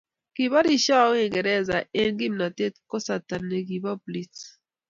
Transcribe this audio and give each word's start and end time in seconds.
Kiborisho 0.35 0.95
Uingereza 1.13 1.77
eng 1.99 2.15
kimnotee 2.19 2.77
kasata 2.89 3.35
ne 3.47 3.57
ki 3.67 3.77
bo 3.83 3.91
Blitz. 4.03 4.39